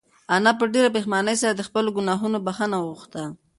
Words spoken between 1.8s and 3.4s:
گناهونو بښنه وغوښته.